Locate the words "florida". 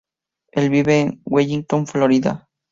1.85-2.47